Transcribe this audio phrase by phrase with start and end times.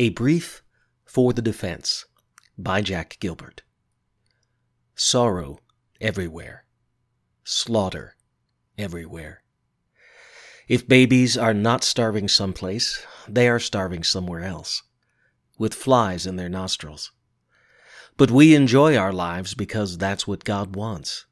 [0.00, 0.62] A Brief
[1.04, 2.04] for the Defense
[2.56, 3.62] by Jack Gilbert.
[4.94, 5.58] Sorrow
[6.00, 6.66] everywhere.
[7.42, 8.14] Slaughter
[8.78, 9.42] everywhere.
[10.68, 14.84] If babies are not starving someplace, they are starving somewhere else,
[15.58, 17.10] with flies in their nostrils.
[18.16, 21.26] But we enjoy our lives because that's what God wants.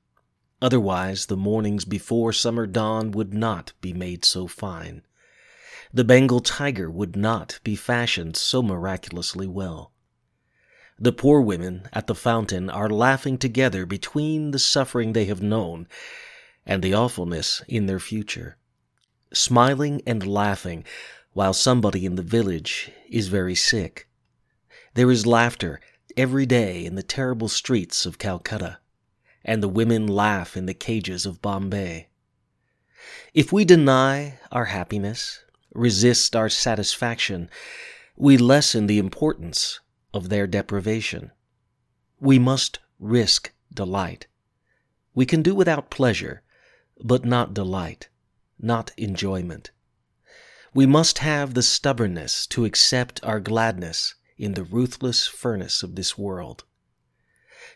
[0.61, 5.03] Otherwise, the mornings before summer dawn would not be made so fine
[5.93, 9.93] the Bengal tiger would not be fashioned so miraculously well.
[10.98, 15.88] The poor women at the fountain are laughing together between the suffering they have known
[16.65, 18.57] and the awfulness in their future,
[19.33, 20.84] smiling and laughing
[21.33, 24.09] while somebody in the village is very sick.
[24.95, 25.80] There is laughter
[26.16, 28.79] every day in the terrible streets of Calcutta,
[29.45, 32.09] and the women laugh in the cages of Bombay.
[33.34, 35.45] If we deny our happiness,
[35.77, 37.51] resist our satisfaction,
[38.16, 39.80] we lessen the importance
[40.15, 41.33] of their deprivation.
[42.19, 44.27] We must risk delight.
[45.15, 46.43] We can do without pleasure,
[47.02, 48.09] but not delight,
[48.59, 49.71] not enjoyment.
[50.73, 56.18] We must have the stubbornness to accept our gladness in the ruthless furnace of this
[56.18, 56.65] world.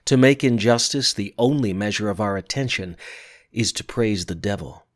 [0.07, 2.97] To make injustice the only measure of our attention
[3.53, 4.87] is to praise the devil.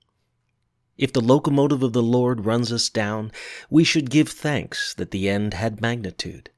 [0.97, 3.33] If the locomotive of the Lord runs us down,
[3.69, 6.51] we should give thanks that the end had magnitude.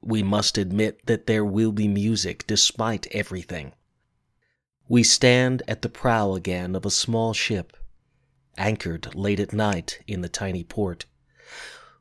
[0.00, 3.72] We must admit that there will be music despite everything.
[4.88, 7.76] We stand at the prow again of a small ship,
[8.56, 11.06] anchored late at night in the tiny port.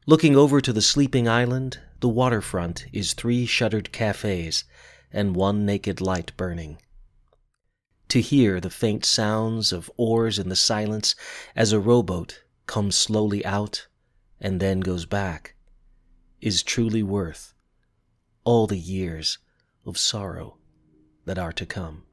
[0.05, 4.65] Looking over to the sleeping island, the waterfront is three shuttered cafes
[5.11, 6.77] and one naked light burning
[8.13, 11.15] to hear the faint sounds of oars in the silence
[11.55, 13.87] as a rowboat comes slowly out
[14.39, 15.55] and then goes back,
[16.39, 17.55] is truly worth
[18.43, 19.39] all the years
[19.83, 20.59] of sorrow
[21.25, 22.03] that are to come.